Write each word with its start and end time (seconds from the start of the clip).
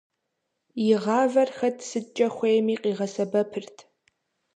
И 0.91 0.95
гъавэр 1.03 1.49
хэт 1.57 1.77
сыткӏэ 1.89 2.27
хуейми 2.35 2.75
къигъэсэбэпырт. 2.81 3.75